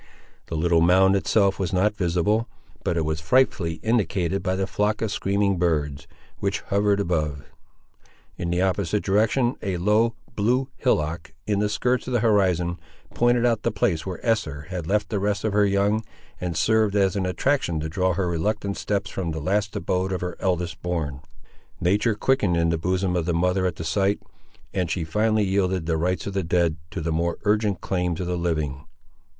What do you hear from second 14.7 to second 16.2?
had left the rest of her young,